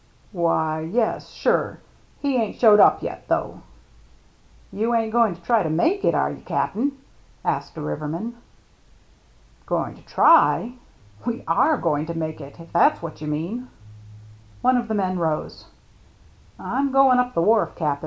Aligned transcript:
"Why, 0.31 0.79
yes— 0.79 1.29
sure. 1.31 1.77
He 2.21 2.35
ain't 2.35 2.55
showed 2.57 2.79
up 2.79 3.03
yet, 3.03 3.27
though."" 3.27 3.61
You 4.73 4.95
ain't 4.95 5.11
goin' 5.11 5.35
to 5.35 5.41
try 5.43 5.61
to 5.61 5.69
make 5.69 6.03
it, 6.03 6.15
are 6.15 6.31
you, 6.31 6.41
Cap'n?" 6.41 6.93
asked 7.45 7.77
a 7.77 7.81
riverman." 7.81 8.33
Going 9.67 9.93
to 9.93 10.01
try? 10.01 10.73
We 11.23 11.43
are 11.47 11.77
going 11.77 12.07
to 12.07 12.17
make 12.17 12.41
it, 12.41 12.59
if 12.59 12.73
that's 12.73 13.03
what 13.03 13.21
you 13.21 13.27
mean." 13.27 13.67
One 14.63 14.75
of 14.77 14.87
the 14.87 14.95
men 14.95 15.19
rose." 15.19 15.65
I'm 16.59 16.91
going 16.91 17.19
up 17.19 17.35
the 17.35 17.43
wharf, 17.43 17.75
Cap'n. 17.75 17.99